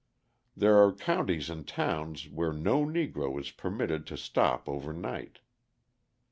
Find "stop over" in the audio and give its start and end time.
4.17-4.93